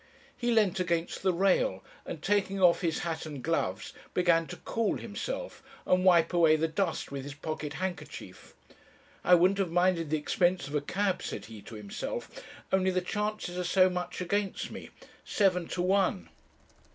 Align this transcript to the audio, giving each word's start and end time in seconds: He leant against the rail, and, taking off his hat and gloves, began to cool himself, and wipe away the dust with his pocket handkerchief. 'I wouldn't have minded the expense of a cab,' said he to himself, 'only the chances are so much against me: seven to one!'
He 0.35 0.49
leant 0.51 0.79
against 0.79 1.21
the 1.21 1.31
rail, 1.31 1.83
and, 2.07 2.23
taking 2.23 2.59
off 2.59 2.81
his 2.81 3.01
hat 3.05 3.27
and 3.27 3.43
gloves, 3.43 3.93
began 4.15 4.47
to 4.47 4.55
cool 4.55 4.97
himself, 4.97 5.61
and 5.85 6.03
wipe 6.03 6.33
away 6.33 6.55
the 6.55 6.67
dust 6.67 7.11
with 7.11 7.21
his 7.21 7.35
pocket 7.35 7.73
handkerchief. 7.73 8.55
'I 9.23 9.35
wouldn't 9.35 9.59
have 9.59 9.69
minded 9.69 10.09
the 10.09 10.17
expense 10.17 10.67
of 10.67 10.73
a 10.73 10.81
cab,' 10.81 11.21
said 11.21 11.45
he 11.45 11.61
to 11.61 11.75
himself, 11.75 12.31
'only 12.73 12.89
the 12.89 12.99
chances 13.01 13.59
are 13.59 13.63
so 13.63 13.91
much 13.91 14.21
against 14.21 14.71
me: 14.71 14.89
seven 15.23 15.67
to 15.67 15.83
one!' 15.83 16.29